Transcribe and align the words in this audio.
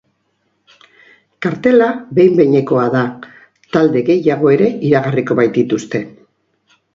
Kartela 1.45 1.89
behin-behinekoa 2.19 2.85
da, 2.95 3.03
talde 3.77 4.03
gehiago 4.09 4.51
ere 4.55 4.71
iragarriko 4.89 5.39
baitituzte. 5.43 6.03